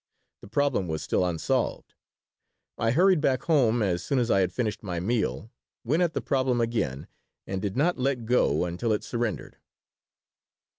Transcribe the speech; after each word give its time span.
The 0.41 0.47
problem 0.47 0.87
was 0.87 1.03
still 1.03 1.23
unsolved. 1.23 1.93
I 2.75 2.89
hurried 2.89 3.21
back 3.21 3.43
home 3.43 3.83
as 3.83 4.03
soon 4.03 4.17
as 4.17 4.31
I 4.31 4.39
had 4.39 4.51
finished 4.51 4.81
my 4.81 4.99
meal, 4.99 5.51
went 5.83 6.01
at 6.01 6.15
the 6.15 6.21
problem 6.21 6.59
again, 6.59 7.05
and 7.45 7.61
did 7.61 7.77
not 7.77 7.99
let 7.99 8.25
go 8.25 8.65
until 8.65 8.93
it 8.93 9.03
surrendered. 9.03 9.57